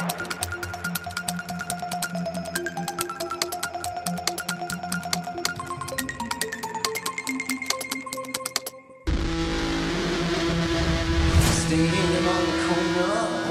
We 0.00 0.06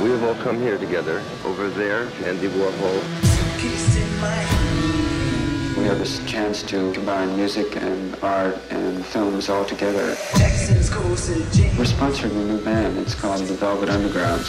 have 0.09 0.23
all 0.23 0.35
come 0.43 0.59
here 0.59 0.79
together. 0.79 1.21
Over 1.45 1.69
there, 1.69 2.09
Andy 2.25 2.47
Warhol. 2.47 3.03
We 5.77 5.83
have 5.83 5.99
this 5.99 6.25
chance 6.25 6.63
to 6.63 6.91
combine 6.93 7.35
music 7.35 7.75
and 7.75 8.15
art 8.23 8.57
and 8.71 9.05
films 9.05 9.49
all 9.49 9.65
together. 9.65 10.07
We're 11.77 11.85
sponsoring 11.85 12.31
a 12.31 12.45
new 12.45 12.63
band. 12.63 12.97
It's 12.97 13.13
called 13.13 13.41
the 13.41 13.53
Velvet 13.53 13.89
Underground. 13.89 14.43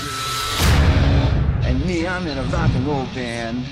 Me, 1.87 2.07
I'm 2.07 2.27
in 2.27 2.37
a 2.37 2.43
rock 2.45 2.71
and 2.75 2.87
roll 2.87 3.07
band. 3.15 3.65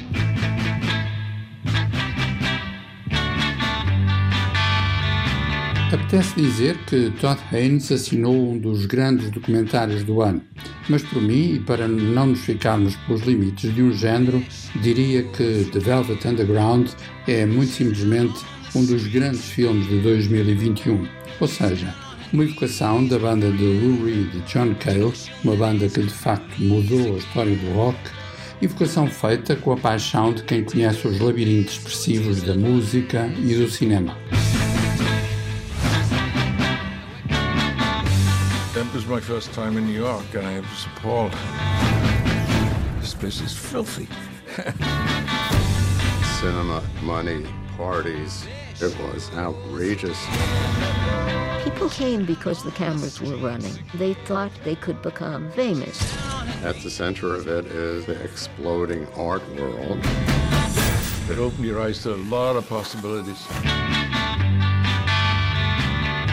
Apetece 5.92 6.34
dizer 6.36 6.76
que 6.84 7.10
Todd 7.20 7.40
Haynes 7.50 7.90
assinou 7.90 8.52
um 8.52 8.58
dos 8.58 8.86
grandes 8.86 9.30
documentários 9.30 10.04
do 10.04 10.20
ano, 10.20 10.42
mas 10.88 11.02
por 11.02 11.20
mim, 11.22 11.54
e 11.54 11.60
para 11.60 11.88
não 11.88 12.26
nos 12.26 12.40
ficarmos 12.40 12.94
pelos 12.96 13.22
limites 13.22 13.74
de 13.74 13.82
um 13.82 13.92
género, 13.92 14.42
diria 14.82 15.22
que 15.22 15.64
The 15.72 15.78
Velvet 15.78 16.28
Underground 16.28 16.90
é 17.26 17.46
muito 17.46 17.72
simplesmente 17.72 18.38
um 18.74 18.84
dos 18.84 19.06
grandes 19.06 19.44
filmes 19.50 19.88
de 19.88 20.00
2021, 20.00 21.08
ou 21.40 21.48
seja, 21.48 21.94
uma 22.32 22.44
evocação 22.44 23.06
da 23.06 23.18
banda 23.18 23.50
de 23.50 23.64
Lou 23.64 24.04
Reed 24.04 24.34
e 24.34 24.40
John 24.40 24.74
Cale, 24.74 25.12
uma 25.42 25.56
banda 25.56 25.88
que 25.88 26.02
de 26.02 26.12
facto 26.12 26.62
mudou 26.62 27.14
a 27.14 27.18
história 27.18 27.56
do 27.56 27.72
rock, 27.74 27.98
evocação 28.60 29.06
feita 29.06 29.56
com 29.56 29.72
a 29.72 29.76
paixão 29.76 30.32
de 30.32 30.42
quem 30.42 30.64
conhece 30.64 31.06
os 31.08 31.18
labirintos 31.20 31.74
expressivos 31.74 32.42
da 32.42 32.54
música 32.54 33.26
e 33.38 33.54
do 33.54 33.70
cinema. 33.70 34.16
That 38.74 38.94
was 38.94 39.06
my 39.06 39.20
first 39.20 39.52
time 39.52 39.78
in 39.78 39.86
New 39.86 39.96
York, 39.96 40.36
and 40.36 40.46
I 40.46 40.60
was 40.60 40.86
appalled. 40.96 41.32
This 43.00 43.14
place 43.14 43.40
is 43.40 43.52
filthy. 43.52 44.06
Cinema, 46.40 46.82
money, 47.02 47.44
parties. 47.76 48.46
It 48.80 48.96
was 49.00 49.28
outrageous. 49.34 50.16
People 51.64 51.88
came 51.88 52.24
because 52.24 52.62
the 52.62 52.70
cameras 52.70 53.20
were 53.20 53.36
running. 53.36 53.72
They 53.94 54.14
thought 54.14 54.52
they 54.62 54.76
could 54.76 55.02
become 55.02 55.50
famous. 55.50 56.00
At 56.62 56.76
the 56.84 56.88
center 56.88 57.34
of 57.34 57.48
it 57.48 57.66
is 57.66 58.06
the 58.06 58.22
exploding 58.22 59.08
art 59.16 59.42
world. 59.56 59.98
It 61.28 61.38
opened 61.40 61.64
your 61.64 61.80
eyes 61.80 62.04
to 62.04 62.14
a 62.14 62.20
lot 62.30 62.54
of 62.54 62.68
possibilities. 62.68 63.44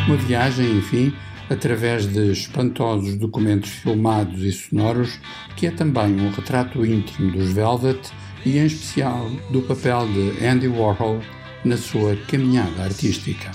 Uma 0.08 0.18
viagem, 0.18 0.78
enfim, 0.78 1.16
através 1.50 2.06
de 2.06 2.32
espantosos 2.32 3.16
documentos 3.16 3.72
filmados 3.72 4.44
e 4.44 4.52
sonoros, 4.52 5.20
que 5.56 5.66
é 5.66 5.72
também 5.72 6.22
um 6.22 6.30
retrato 6.30 6.86
íntimo 6.86 7.32
dos 7.32 7.52
Velvet 7.54 8.12
e, 8.46 8.60
em 8.60 8.68
especial, 8.68 9.32
do 9.50 9.64
papel 9.64 10.08
de 10.14 10.46
Andy 10.46 10.68
Warhol 10.68 11.20
na 11.66 11.78
sua 11.78 12.16
caminhada 12.28 12.84
artística. 12.84 13.52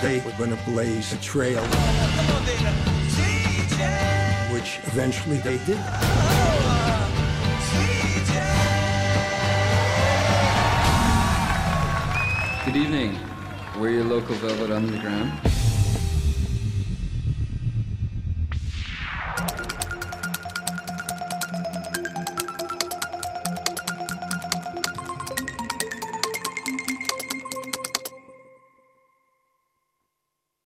They 0.00 0.20
were 0.20 0.32
going 0.38 0.50
to 0.50 0.58
blaze 0.64 1.12
a 1.12 1.16
trail, 1.16 1.60
which 4.52 4.78
eventually 4.86 5.38
they 5.38 5.58
did. 5.66 5.78
Good 12.64 12.76
evening. 12.76 13.18
We're 13.80 13.90
your 13.90 14.04
local 14.04 14.36
Velvet 14.36 14.70
Underground. 14.70 15.51